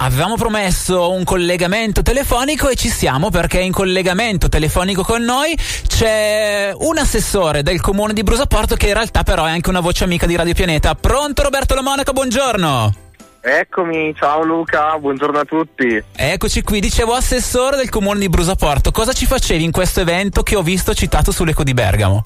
Avevamo 0.00 0.36
promesso 0.36 1.10
un 1.10 1.24
collegamento 1.24 2.02
telefonico 2.02 2.68
e 2.68 2.76
ci 2.76 2.88
siamo 2.88 3.30
perché 3.30 3.58
in 3.58 3.72
collegamento 3.72 4.48
telefonico 4.48 5.02
con 5.02 5.24
noi 5.24 5.58
c'è 5.88 6.72
un 6.72 6.98
assessore 6.98 7.64
del 7.64 7.80
comune 7.80 8.12
di 8.12 8.22
Brusaporto 8.22 8.76
che 8.76 8.86
in 8.86 8.94
realtà 8.94 9.24
però 9.24 9.44
è 9.44 9.50
anche 9.50 9.70
una 9.70 9.80
voce 9.80 10.04
amica 10.04 10.26
di 10.26 10.36
Radio 10.36 10.54
Pianeta. 10.54 10.94
Pronto 10.94 11.42
Roberto 11.42 11.74
La 11.74 11.82
Monaca, 11.82 12.12
buongiorno. 12.12 12.94
Eccomi, 13.40 14.14
ciao 14.16 14.44
Luca, 14.44 14.96
buongiorno 14.98 15.38
a 15.40 15.44
tutti. 15.44 16.00
Eccoci 16.14 16.62
qui, 16.62 16.78
dicevo 16.78 17.14
assessore 17.14 17.76
del 17.76 17.90
comune 17.90 18.20
di 18.20 18.28
Brusaporto. 18.28 18.92
Cosa 18.92 19.12
ci 19.12 19.26
facevi 19.26 19.64
in 19.64 19.72
questo 19.72 20.00
evento 20.00 20.44
che 20.44 20.54
ho 20.54 20.62
visto 20.62 20.94
citato 20.94 21.32
sull'Eco 21.32 21.64
di 21.64 21.74
Bergamo? 21.74 22.22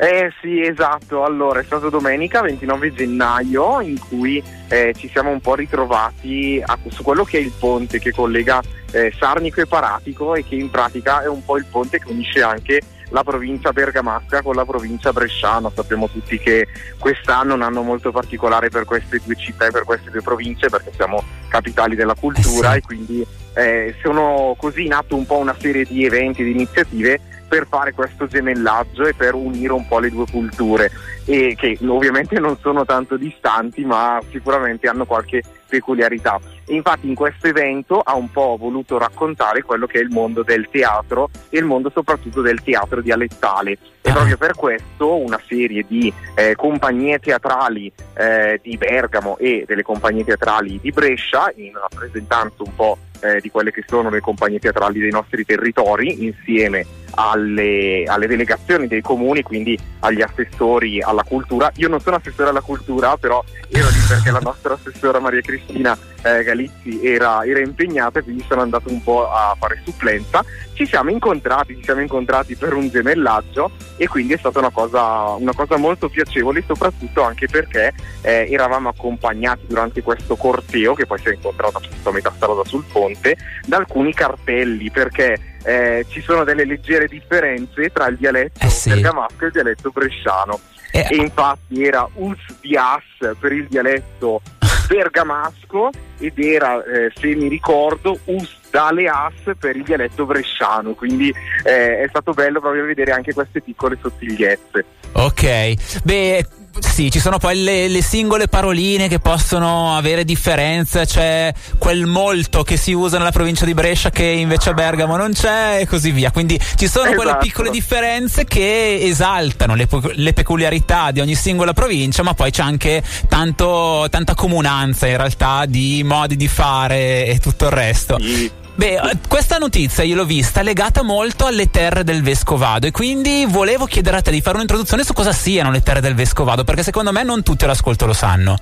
Eh 0.00 0.32
sì, 0.40 0.62
esatto. 0.62 1.24
Allora, 1.24 1.58
è 1.58 1.64
stato 1.64 1.90
domenica 1.90 2.40
29 2.40 2.92
gennaio 2.92 3.80
in 3.80 3.98
cui 3.98 4.42
eh, 4.68 4.94
ci 4.96 5.08
siamo 5.08 5.30
un 5.30 5.40
po' 5.40 5.56
ritrovati 5.56 6.62
a, 6.64 6.78
su 6.88 7.02
quello 7.02 7.24
che 7.24 7.38
è 7.38 7.40
il 7.40 7.52
ponte 7.58 7.98
che 7.98 8.12
collega 8.12 8.62
eh, 8.92 9.12
Sarnico 9.18 9.60
e 9.60 9.66
Paratico 9.66 10.36
e 10.36 10.44
che 10.44 10.54
in 10.54 10.70
pratica 10.70 11.22
è 11.22 11.26
un 11.26 11.44
po' 11.44 11.56
il 11.56 11.66
ponte 11.68 11.98
che 11.98 12.12
unisce 12.12 12.42
anche 12.42 12.80
la 13.10 13.24
provincia 13.24 13.72
bergamasca 13.72 14.42
con 14.42 14.54
la 14.54 14.64
provincia 14.64 15.12
bresciana. 15.12 15.68
Sappiamo 15.74 16.08
tutti 16.08 16.38
che 16.38 16.68
quest'anno 16.98 17.52
è 17.52 17.56
un 17.56 17.62
anno 17.62 17.82
molto 17.82 18.12
particolare 18.12 18.68
per 18.68 18.84
queste 18.84 19.20
due 19.24 19.34
città 19.34 19.66
e 19.66 19.70
per 19.72 19.82
queste 19.82 20.10
due 20.10 20.22
province 20.22 20.68
perché 20.68 20.92
siamo 20.94 21.24
capitali 21.48 21.96
della 21.96 22.14
cultura 22.14 22.68
Eh 22.68 22.72
sì. 22.72 22.78
e 22.78 22.82
quindi 22.82 23.26
eh, 23.54 23.96
sono 24.00 24.54
così 24.56 24.84
in 24.84 24.92
atto 24.92 25.16
un 25.16 25.26
po' 25.26 25.38
una 25.38 25.56
serie 25.58 25.84
di 25.84 26.04
eventi, 26.04 26.44
di 26.44 26.52
iniziative 26.52 27.18
per 27.48 27.66
fare 27.66 27.92
questo 27.92 28.26
gemellaggio 28.26 29.06
e 29.06 29.14
per 29.14 29.34
unire 29.34 29.72
un 29.72 29.86
po' 29.88 29.98
le 29.98 30.10
due 30.10 30.26
culture 30.30 30.90
e 31.24 31.54
che 31.56 31.78
ovviamente 31.86 32.38
non 32.38 32.56
sono 32.58 32.84
tanto 32.84 33.16
distanti 33.16 33.84
ma 33.84 34.20
sicuramente 34.30 34.88
hanno 34.88 35.04
qualche 35.04 35.42
peculiarità 35.68 36.38
e 36.66 36.74
infatti 36.74 37.08
in 37.08 37.14
questo 37.14 37.46
evento 37.46 38.00
ha 38.00 38.14
un 38.14 38.30
po' 38.30 38.56
voluto 38.58 38.98
raccontare 38.98 39.62
quello 39.62 39.86
che 39.86 39.98
è 39.98 40.02
il 40.02 40.08
mondo 40.10 40.42
del 40.42 40.68
teatro 40.70 41.28
e 41.50 41.58
il 41.58 41.64
mondo 41.64 41.90
soprattutto 41.90 42.40
del 42.40 42.62
teatro 42.62 43.00
dialettale 43.02 43.78
e 44.00 44.10
Ah. 44.10 44.12
proprio 44.12 44.36
per 44.36 44.54
questo 44.54 45.16
una 45.16 45.40
serie 45.46 45.84
di 45.86 46.12
eh, 46.34 46.54
compagnie 46.56 47.18
teatrali 47.18 47.92
eh, 48.14 48.58
di 48.62 48.76
Bergamo 48.76 49.36
e 49.38 49.64
delle 49.66 49.82
compagnie 49.82 50.24
teatrali 50.24 50.78
di 50.80 50.90
Brescia 50.90 51.52
in 51.56 51.72
rappresentanza 51.74 52.62
un 52.62 52.74
po' 52.74 52.98
eh, 53.20 53.40
di 53.40 53.50
quelle 53.50 53.70
che 53.70 53.84
sono 53.86 54.10
le 54.10 54.20
compagnie 54.20 54.58
teatrali 54.58 54.98
dei 55.00 55.10
nostri 55.10 55.44
territori 55.44 56.24
insieme 56.24 56.86
alle, 57.14 58.04
alle 58.06 58.26
delegazioni 58.26 58.86
dei 58.86 59.00
comuni, 59.00 59.42
quindi 59.42 59.78
agli 60.00 60.22
assessori 60.22 61.02
alla 61.02 61.22
cultura. 61.22 61.70
Io 61.76 61.88
non 61.88 62.00
sono 62.00 62.16
assessore 62.16 62.50
alla 62.50 62.60
cultura, 62.60 63.16
però 63.16 63.42
ero 63.68 63.88
lì 63.88 63.98
perché 64.06 64.30
la 64.30 64.40
nostra 64.40 64.74
assessora 64.74 65.18
Maria 65.18 65.40
Cristina 65.40 65.96
eh, 66.22 66.42
Galizzi 66.42 67.04
era, 67.04 67.44
era 67.44 67.60
impegnata 67.60 68.22
quindi 68.22 68.44
sono 68.48 68.62
andato 68.62 68.90
un 68.90 69.02
po' 69.02 69.30
a 69.30 69.54
fare 69.58 69.80
supplenza. 69.84 70.44
Ci 70.78 70.86
siamo 70.86 71.10
incontrati, 71.10 71.74
ci 71.74 71.82
siamo 71.82 72.00
incontrati 72.02 72.54
per 72.54 72.72
un 72.72 72.88
gemellaggio 72.88 73.72
e 73.96 74.06
quindi 74.06 74.34
è 74.34 74.36
stata 74.36 74.60
una 74.60 74.70
cosa, 74.70 75.30
una 75.30 75.52
cosa 75.52 75.76
molto 75.76 76.08
piacevole, 76.08 76.62
soprattutto 76.64 77.20
anche 77.24 77.48
perché 77.48 77.92
eh, 78.20 78.46
eravamo 78.48 78.88
accompagnati 78.90 79.62
durante 79.66 80.02
questo 80.02 80.36
corteo, 80.36 80.94
che 80.94 81.04
poi 81.04 81.18
si 81.18 81.30
è 81.30 81.32
incontrato 81.34 81.78
appunto 81.78 82.08
a 82.08 82.12
metà 82.12 82.32
strada 82.36 82.62
sul 82.64 82.84
ponte, 82.92 83.36
da 83.66 83.78
alcuni 83.78 84.14
cartelli, 84.14 84.88
perché 84.92 85.56
eh, 85.64 86.06
ci 86.10 86.20
sono 86.20 86.44
delle 86.44 86.64
leggere 86.64 87.08
differenze 87.08 87.90
tra 87.90 88.06
il 88.06 88.16
dialetto 88.16 88.64
Eh 88.64 88.70
sì. 88.70 88.90
bergamasco 88.90 89.42
e 89.42 89.46
il 89.46 89.52
dialetto 89.52 89.90
bresciano. 89.90 90.60
Eh, 90.92 91.06
E 91.10 91.16
infatti 91.16 91.84
era 91.84 92.08
us 92.14 92.38
dias 92.60 93.02
per 93.40 93.50
il 93.50 93.66
dialetto 93.66 94.40
bergamasco 94.88 95.90
ed 96.18 96.38
era, 96.38 96.82
eh, 96.82 97.12
se 97.14 97.34
mi 97.34 97.46
ricordo, 97.46 98.18
us 98.24 98.56
daleas 98.70 99.34
per 99.58 99.76
il 99.76 99.84
dialetto 99.84 100.24
bresciano. 100.24 100.94
Quindi 100.94 101.32
eh, 101.62 102.02
è 102.02 102.06
stato 102.08 102.32
bello 102.32 102.60
proprio 102.60 102.84
vedere 102.84 103.12
anche 103.12 103.32
queste 103.32 103.60
piccole 103.60 103.98
sottigliezze. 104.00 104.84
Ok, 105.12 106.02
beh, 106.02 106.46
sì, 106.80 107.10
ci 107.10 107.20
sono 107.20 107.38
poi 107.38 107.62
le, 107.62 107.88
le 107.88 108.02
singole 108.02 108.48
paroline 108.48 109.08
che 109.08 109.18
possono 109.18 109.96
avere 109.96 110.24
differenze, 110.24 111.06
c'è 111.06 111.52
quel 111.78 112.06
molto 112.06 112.62
che 112.62 112.76
si 112.76 112.92
usa 112.92 113.18
nella 113.18 113.30
provincia 113.32 113.64
di 113.64 113.74
Brescia 113.74 114.10
che 114.10 114.24
invece 114.24 114.70
a 114.70 114.74
Bergamo 114.74 115.16
non 115.16 115.32
c'è 115.32 115.78
e 115.80 115.86
così 115.86 116.10
via. 116.10 116.30
Quindi 116.30 116.58
ci 116.76 116.88
sono 116.88 117.06
quelle 117.12 117.30
Esatto. 117.30 117.44
piccole 117.44 117.70
differenze 117.70 118.44
che 118.44 118.98
esaltano 119.02 119.74
le, 119.74 119.86
le 120.14 120.32
peculiarità 120.32 121.10
di 121.10 121.20
ogni 121.20 121.34
singola 121.34 121.72
provincia, 121.72 122.22
ma 122.22 122.34
poi 122.34 122.50
c'è 122.50 122.62
anche 122.62 123.02
tanto, 123.28 124.06
tanta 124.10 124.34
comunanza 124.34 125.06
in 125.06 125.16
realtà 125.16 125.64
di 125.66 126.02
modi 126.04 126.36
di 126.36 126.48
fare 126.48 127.26
e 127.26 127.38
tutto 127.38 127.66
il 127.66 127.70
resto. 127.70 128.18
Sì. 128.20 128.50
Beh, 128.78 128.94
eh, 128.94 129.18
questa 129.26 129.58
notizia 129.58 130.04
io 130.04 130.14
l'ho 130.14 130.24
vista 130.24 130.62
legata 130.62 131.02
molto 131.02 131.46
alle 131.46 131.68
terre 131.68 132.04
del 132.04 132.22
Vescovado 132.22 132.86
e 132.86 132.92
quindi 132.92 133.44
volevo 133.44 133.86
chiedere 133.86 134.18
a 134.18 134.22
te 134.22 134.30
di 134.30 134.40
fare 134.40 134.54
un'introduzione 134.54 135.02
su 135.02 135.12
cosa 135.14 135.32
siano 135.32 135.72
le 135.72 135.82
terre 135.82 136.00
del 136.00 136.14
Vescovado, 136.14 136.62
perché 136.62 136.84
secondo 136.84 137.10
me 137.10 137.24
non 137.24 137.42
tutti 137.42 137.64
all'ascolto 137.64 138.06
lo 138.06 138.12
sanno. 138.12 138.56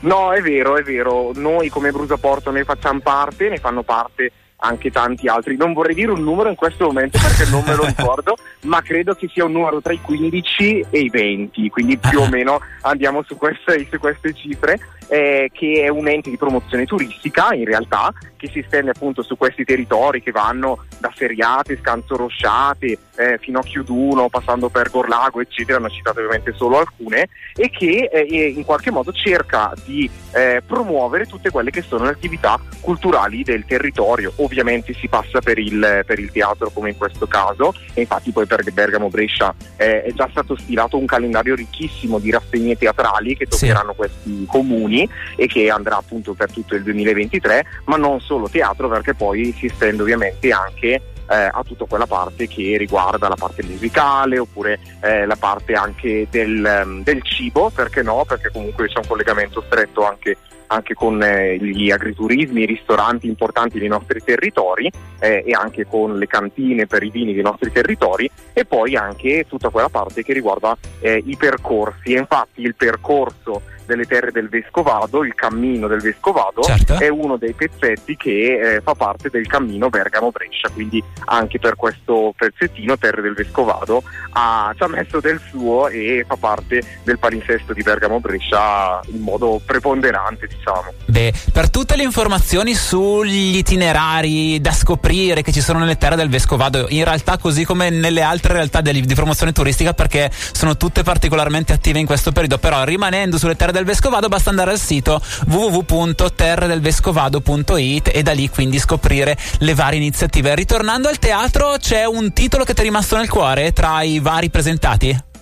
No, 0.00 0.32
è 0.32 0.40
vero, 0.40 0.78
è 0.78 0.82
vero. 0.82 1.32
Noi 1.34 1.68
come 1.68 1.90
Brusaporto 1.90 2.50
ne 2.50 2.64
facciamo 2.64 3.00
parte, 3.00 3.50
ne 3.50 3.58
fanno 3.58 3.82
parte 3.82 4.32
anche 4.64 4.90
tanti 4.90 5.28
altri. 5.28 5.56
Non 5.56 5.74
vorrei 5.74 5.94
dire 5.94 6.10
un 6.10 6.22
numero 6.22 6.48
in 6.48 6.54
questo 6.54 6.86
momento 6.86 7.18
perché 7.18 7.50
non 7.50 7.62
me 7.66 7.74
lo 7.74 7.84
ricordo, 7.86 8.36
ma 8.62 8.80
credo 8.80 9.14
che 9.14 9.28
sia 9.30 9.44
un 9.44 9.52
numero 9.52 9.82
tra 9.82 9.92
i 9.92 10.00
15 10.00 10.86
e 10.88 10.98
i 11.00 11.10
20, 11.10 11.68
quindi 11.68 11.98
più 11.98 12.20
o 12.20 12.28
meno 12.32 12.60
andiamo 12.80 13.22
su 13.22 13.36
queste, 13.36 13.86
su 13.90 13.98
queste 13.98 14.32
cifre, 14.32 14.80
eh, 15.08 15.50
che 15.52 15.82
è 15.84 15.88
un 15.88 16.08
ente 16.08 16.30
di 16.30 16.36
promozione 16.36 16.84
turistica 16.84 17.52
in 17.52 17.64
realtà, 17.64 18.12
che 18.36 18.48
si 18.52 18.62
stende 18.66 18.90
appunto 18.90 19.22
su 19.22 19.36
questi 19.36 19.64
territori 19.64 20.22
che 20.22 20.30
vanno 20.30 20.84
da 20.98 21.10
Seriate, 21.14 21.78
Scanzo 21.78 22.16
Rosciate, 22.16 22.98
eh, 23.16 23.38
fino 23.38 23.60
a 23.60 23.62
Chiuduno, 23.62 24.28
passando 24.28 24.68
per 24.68 24.90
Gorlago, 24.90 25.40
eccetera, 25.40 25.78
ne 25.78 25.86
ho 25.86 25.90
citate 25.90 26.20
ovviamente 26.20 26.52
solo 26.52 26.78
alcune, 26.78 27.28
e 27.54 27.70
che 27.70 28.10
eh, 28.12 28.52
in 28.54 28.64
qualche 28.64 28.90
modo 28.90 29.12
cerca 29.12 29.72
di 29.84 30.10
eh, 30.32 30.62
promuovere 30.66 31.26
tutte 31.26 31.50
quelle 31.50 31.70
che 31.70 31.82
sono 31.82 32.04
le 32.04 32.10
attività 32.10 32.60
culturali 32.80 33.42
del 33.42 33.64
territorio. 33.64 34.32
Ovviamente 34.36 34.92
si 34.94 35.08
passa 35.08 35.40
per 35.40 35.58
il, 35.58 36.02
per 36.04 36.18
il 36.18 36.30
teatro 36.30 36.70
come 36.70 36.90
in 36.90 36.98
questo 36.98 37.26
caso, 37.26 37.72
e 37.94 38.02
infatti 38.02 38.30
poi 38.30 38.46
per 38.46 38.62
Bergamo 38.72 39.08
Brescia 39.08 39.54
eh, 39.76 40.02
è 40.02 40.12
già 40.12 40.28
stato 40.30 40.56
stilato 40.56 40.98
un 40.98 41.06
calendario 41.06 41.54
ricchissimo 41.54 42.18
di 42.18 42.30
rassegne 42.30 42.76
teatrali 42.76 43.36
che 43.36 43.46
Sì. 43.48 43.66
toccheranno 43.66 43.94
questi 43.94 44.44
comuni 44.46 44.93
e 45.36 45.46
che 45.46 45.70
andrà 45.70 45.96
appunto 45.96 46.34
per 46.34 46.50
tutto 46.50 46.74
il 46.74 46.82
2023, 46.82 47.64
ma 47.86 47.96
non 47.96 48.20
solo 48.20 48.48
teatro 48.48 48.88
perché 48.88 49.14
poi 49.14 49.52
si 49.56 49.66
estende 49.66 50.02
ovviamente 50.02 50.50
anche 50.52 51.02
eh, 51.28 51.34
a 51.34 51.62
tutta 51.64 51.86
quella 51.86 52.06
parte 52.06 52.46
che 52.46 52.76
riguarda 52.76 53.28
la 53.28 53.36
parte 53.36 53.62
musicale 53.62 54.38
oppure 54.38 54.78
eh, 55.00 55.26
la 55.26 55.36
parte 55.36 55.72
anche 55.72 56.26
del, 56.30 56.64
ehm, 56.64 57.02
del 57.02 57.22
cibo, 57.22 57.70
perché 57.70 58.02
no? 58.02 58.24
Perché 58.26 58.50
comunque 58.52 58.88
c'è 58.88 58.98
un 58.98 59.06
collegamento 59.06 59.62
stretto 59.66 60.06
anche, 60.06 60.36
anche 60.66 60.94
con 60.94 61.22
eh, 61.22 61.56
gli 61.58 61.90
agriturismi, 61.90 62.62
i 62.62 62.66
ristoranti 62.66 63.26
importanti 63.26 63.78
dei 63.78 63.88
nostri 63.88 64.20
territori 64.22 64.90
eh, 65.20 65.42
e 65.46 65.52
anche 65.52 65.86
con 65.86 66.18
le 66.18 66.26
cantine 66.26 66.86
per 66.86 67.02
i 67.02 67.10
vini 67.10 67.32
dei 67.32 67.42
nostri 67.42 67.72
territori 67.72 68.30
e 68.52 68.64
poi 68.64 68.96
anche 68.96 69.46
tutta 69.48 69.70
quella 69.70 69.88
parte 69.88 70.22
che 70.22 70.32
riguarda 70.32 70.76
eh, 71.00 71.22
i 71.24 71.36
percorsi. 71.36 72.14
E 72.14 72.18
infatti 72.18 72.62
il 72.62 72.74
percorso 72.74 73.62
delle 73.86 74.04
terre 74.04 74.30
del 74.30 74.48
Vescovado, 74.48 75.24
il 75.24 75.34
cammino 75.34 75.86
del 75.86 76.00
Vescovado, 76.00 76.62
Certo. 76.62 76.98
è 76.98 77.08
uno 77.08 77.36
dei 77.36 77.52
pezzetti 77.52 78.16
che 78.16 78.76
eh, 78.76 78.80
fa 78.80 78.94
parte 78.94 79.30
del 79.30 79.46
cammino 79.46 79.88
Bergamo-Brescia, 79.88 80.68
quindi 80.70 81.02
anche 81.26 81.58
per 81.58 81.76
questo 81.76 82.32
pezzettino 82.36 82.96
Terre 82.98 83.22
del 83.22 83.34
Vescovado 83.34 84.02
ha, 84.32 84.72
ci 84.76 84.82
ha 84.82 84.88
messo 84.88 85.20
del 85.20 85.40
suo 85.48 85.88
e 85.88 86.24
fa 86.26 86.36
parte 86.36 86.82
del 87.02 87.18
palinsesto 87.18 87.72
di 87.72 87.82
Bergamo-Brescia 87.82 89.00
in 89.06 89.20
modo 89.20 89.60
preponderante, 89.64 90.46
diciamo. 90.46 90.92
Beh, 91.06 91.32
per 91.52 91.70
tutte 91.70 91.96
le 91.96 92.02
informazioni 92.02 92.74
sugli 92.74 93.56
itinerari 93.56 94.60
da 94.60 94.72
scoprire 94.72 95.42
che 95.42 95.52
ci 95.52 95.60
sono 95.60 95.78
nelle 95.78 95.96
terre 95.96 96.16
del 96.16 96.28
Vescovado, 96.28 96.86
in 96.88 97.04
realtà 97.04 97.38
così 97.38 97.64
come 97.64 97.90
nelle 97.90 98.22
altre 98.22 98.52
realtà 98.54 98.80
di, 98.80 99.00
di 99.00 99.14
promozione 99.14 99.52
turistica, 99.52 99.92
perché 99.92 100.30
sono 100.32 100.76
tutte 100.76 101.02
particolarmente 101.02 101.72
attive 101.72 101.98
in 101.98 102.06
questo 102.06 102.32
periodo, 102.32 102.58
però 102.58 102.84
rimanendo 102.84 103.38
sulle 103.38 103.56
terre 103.56 103.72
del 103.74 103.84
Vescovado 103.84 104.28
basta 104.28 104.50
andare 104.50 104.70
al 104.70 104.78
sito 104.78 105.20
www.terredelvescovado.it 105.48 108.10
e 108.14 108.22
da 108.22 108.30
lì 108.32 108.48
quindi 108.48 108.78
scoprire 108.78 109.36
le 109.58 109.74
varie 109.74 109.98
iniziative. 109.98 110.54
Ritornando 110.54 111.08
al 111.08 111.18
teatro, 111.18 111.74
c'è 111.78 112.04
un 112.04 112.32
titolo 112.32 112.62
che 112.64 112.72
ti 112.72 112.80
è 112.80 112.84
rimasto 112.84 113.16
nel 113.16 113.28
cuore 113.28 113.72
tra 113.72 114.02
i 114.02 114.20
vari 114.20 114.48
presentati? 114.48 115.32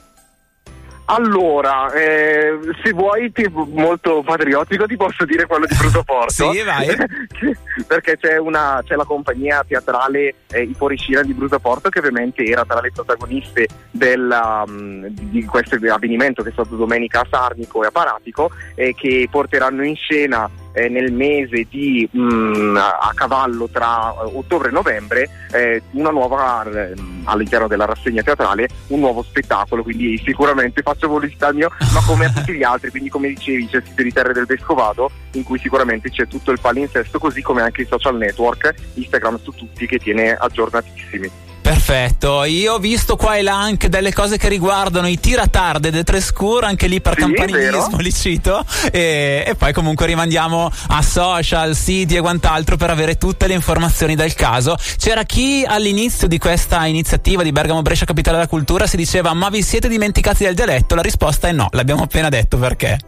Allora, 1.06 1.92
eh, 1.92 2.58
se 2.82 2.92
vuoi, 2.92 3.32
ti- 3.32 3.50
molto 3.52 4.22
patriottico, 4.22 4.86
ti 4.86 4.96
posso 4.96 5.24
dire 5.24 5.46
quello 5.46 5.66
di 5.66 5.74
Brutoporto. 5.76 6.30
Sì, 6.52 6.62
vai. 6.62 6.86
Perché 7.86 8.18
c'è, 8.18 8.36
una, 8.38 8.82
c'è 8.84 8.94
la 8.94 9.04
compagnia 9.04 9.64
teatrale 9.66 10.34
eh, 10.50 10.62
I 10.62 10.74
Fuoricina 10.74 11.22
di 11.22 11.32
Brutoporto 11.32 11.88
che 11.88 11.98
ovviamente 11.98 12.44
era 12.44 12.64
tra 12.64 12.80
le 12.80 12.90
protagoniste 12.92 13.66
della, 13.90 14.64
mm, 14.68 15.06
di 15.06 15.32
di 15.32 15.44
questo 15.44 15.76
avvenimento 15.90 16.42
che 16.42 16.50
è 16.50 16.52
stato 16.52 16.76
domenica 16.76 17.20
a 17.20 17.26
Sarnico 17.28 17.82
e 17.82 17.86
a 17.86 17.90
Paratico 17.90 18.50
e 18.74 18.94
che 18.94 19.26
porteranno 19.30 19.84
in 19.84 19.96
scena 19.96 20.48
eh, 20.72 20.88
nel 20.88 21.12
mese 21.12 21.66
di 21.68 22.08
mh, 22.10 22.20
mm, 22.20 22.76
a 22.76 23.10
cavallo 23.14 23.68
tra 23.68 24.10
eh, 24.10 24.30
ottobre 24.32 24.68
e 24.68 24.72
novembre 24.72 25.28
eh, 25.52 25.82
una 25.92 26.10
nuova 26.10 26.64
eh, 26.64 26.94
all'interno 27.24 27.68
della 27.68 27.84
rassegna 27.84 28.22
teatrale 28.22 28.68
un 28.88 29.00
nuovo 29.00 29.22
spettacolo. 29.22 29.82
Quindi 29.82 30.20
sicuramente 30.24 30.82
faccio 30.82 31.08
pubblicità 31.08 31.48
al 31.48 31.54
mio 31.54 31.70
ma 31.92 32.00
come 32.06 32.26
a 32.26 32.30
tutti 32.30 32.52
gli 32.52 32.62
altri 32.62 32.90
quindi 32.90 33.08
come 33.08 33.28
dicevi 33.28 33.66
c'è 33.66 33.76
il 33.78 33.84
sito 33.86 34.02
di 34.02 34.12
Terre 34.12 34.32
del 34.32 34.46
Vescovado 34.46 35.10
in 35.32 35.42
cui 35.42 35.58
sicuramente 35.58 36.10
c'è 36.10 36.26
tutto 36.26 36.50
il 36.50 36.60
palinsesto 36.60 37.18
così 37.18 37.42
come 37.42 37.62
anche 37.62 37.82
i 37.82 37.86
social 37.86 38.16
network 38.16 38.74
Instagram 38.94 39.38
su 39.38 39.52
tutti 39.52 39.86
che 39.86 39.98
tiene 39.98 40.32
aggiornatissimi 40.32 41.50
Perfetto, 41.72 42.44
io 42.44 42.74
ho 42.74 42.78
visto 42.78 43.16
qua 43.16 43.36
e 43.36 43.42
là 43.42 43.58
anche 43.58 43.88
delle 43.88 44.12
cose 44.12 44.36
che 44.36 44.46
riguardano 44.48 45.08
i 45.08 45.18
tiratarde 45.18 45.90
de 45.90 46.04
Trescur, 46.04 46.64
anche 46.64 46.86
lì 46.86 47.00
per 47.00 47.14
sì, 47.14 47.20
campanilismo 47.20 47.96
li 47.96 48.12
cito 48.12 48.62
e, 48.92 49.42
e, 49.46 49.54
poi 49.54 49.72
comunque 49.72 50.04
rimandiamo 50.04 50.70
a 50.88 51.00
social, 51.00 51.74
siti 51.74 52.14
e 52.14 52.20
quant'altro 52.20 52.76
per 52.76 52.90
avere 52.90 53.16
tutte 53.16 53.46
le 53.46 53.54
informazioni 53.54 54.14
del 54.14 54.34
caso. 54.34 54.76
C'era 54.98 55.22
chi 55.22 55.64
all'inizio 55.66 56.28
di 56.28 56.36
questa 56.36 56.84
iniziativa 56.84 57.42
di 57.42 57.52
Bergamo 57.52 57.80
Brescia 57.80 58.04
Capitale 58.04 58.36
della 58.36 58.48
Cultura 58.48 58.86
si 58.86 58.98
diceva 58.98 59.32
ma 59.32 59.48
vi 59.48 59.62
siete 59.62 59.88
dimenticati 59.88 60.44
del 60.44 60.54
dialetto? 60.54 60.94
La 60.94 61.00
risposta 61.00 61.48
è 61.48 61.52
no, 61.52 61.68
l'abbiamo 61.70 62.02
appena 62.02 62.28
detto 62.28 62.58
perché. 62.58 62.98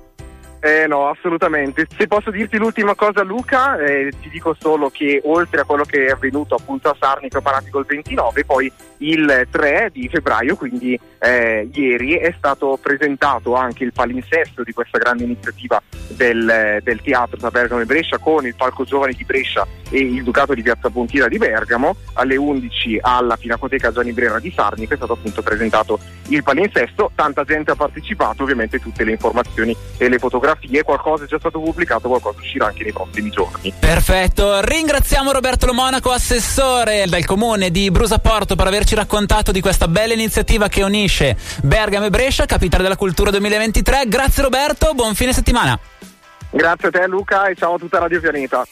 Eh 0.67 0.87
no, 0.87 1.11
assolutamente. 1.11 1.87
Se 1.95 2.07
posso 2.07 2.31
dirti 2.31 2.57
l'ultima 2.57 2.95
cosa 2.95 3.23
Luca, 3.23 3.77
eh, 3.77 4.11
ti 4.23 4.31
dico 4.31 4.57
solo 4.59 4.89
che 4.89 5.21
oltre 5.25 5.61
a 5.61 5.65
quello 5.65 5.85
che 5.85 6.07
è 6.07 6.11
avvenuto 6.13 6.55
appunto 6.55 6.89
a 6.89 6.97
Sarni 6.99 7.29
preparati 7.29 7.69
col 7.69 7.85
29, 7.85 8.47
poi 8.47 8.73
il 8.99 9.47
3 9.51 9.91
di 9.93 10.09
febbraio, 10.09 10.57
quindi 10.57 10.99
eh, 11.19 11.69
ieri, 11.71 12.15
è 12.15 12.33
stato 12.39 12.79
presentato 12.81 13.55
anche 13.55 13.85
il 13.85 13.93
palinsesto 13.93 14.63
di 14.63 14.73
questa 14.73 14.97
grande 14.97 15.25
iniziativa 15.25 15.83
del, 16.09 16.81
del 16.83 17.03
teatro 17.03 17.37
da 17.37 17.51
Bergamo 17.51 17.83
e 17.83 17.85
Brescia 17.85 18.17
con 18.17 18.47
il 18.47 18.55
Palco 18.55 18.85
Giovani 18.85 19.13
di 19.13 19.25
Brescia 19.25 19.67
e 19.91 19.99
il 19.99 20.23
Ducato 20.23 20.55
di 20.55 20.63
Piazza 20.63 20.89
Pontina 20.89 21.29
di 21.29 21.37
Bergamo. 21.37 21.95
Alle 22.15 22.37
11 22.37 23.01
alla 23.03 23.37
Pinacoteca 23.37 23.93
Gianni 23.93 24.13
Brera 24.13 24.39
di 24.39 24.51
Sarnico 24.51 24.95
è 24.95 24.97
stato 24.97 25.13
appunto 25.13 25.43
presentato 25.43 25.99
il 26.29 26.43
palinsesto. 26.43 27.11
Tanta 27.15 27.45
gente 27.45 27.71
ha 27.71 27.75
partecipato, 27.75 28.43
ovviamente 28.43 28.79
tutte 28.79 29.05
le 29.05 29.13
informazioni 29.13 29.77
e 29.97 30.09
le 30.09 30.19
fotografie, 30.19 30.83
qualcosa 30.83 31.25
è 31.25 31.27
già 31.27 31.39
stato 31.39 31.61
pubblicato, 31.61 32.09
qualcosa 32.09 32.39
uscirà 32.39 32.67
anche 32.67 32.83
nei 32.83 32.93
prossimi 32.93 33.31
giorni. 33.31 33.73
Perfetto, 33.79 34.61
ringraziamo 34.61 35.33
Roberto 35.33 35.67
Lo 35.67 35.75
Monaco, 35.75 36.11
assessore 36.11 37.05
del 37.07 37.25
comune 37.25 37.71
di 37.71 37.91
Brusaporto 37.91 38.57
per 38.57 38.67
averci 38.67 38.95
raccontato 38.95 39.53
di 39.53 39.61
questa 39.61 39.89
bella 39.89 40.13
iniziativa 40.13 40.69
che 40.69 40.83
unisce 40.83 41.37
Bergamo 41.63 42.07
e 42.07 42.11
Brescia, 42.11 42.47
capitale 42.47 42.83
della 42.83 42.97
cultura 42.97 43.31
2023. 43.31 44.05
Grazie 44.07 44.43
Roberto, 44.43 44.93
buon 44.95 45.15
fine 45.15 45.33
settimana. 45.33 45.79
Grazie 46.51 46.89
a 46.89 46.91
te 46.93 47.07
Luca 47.09 47.49
e 47.49 47.57
ciao 47.57 47.75
a 47.75 47.79
tutta 47.79 47.99
Radio 47.99 48.21
Pianeta. 48.21 48.63